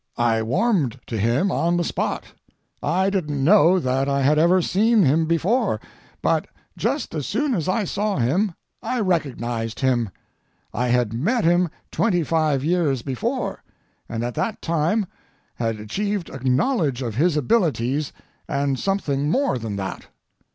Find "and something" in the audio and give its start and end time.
18.47-19.29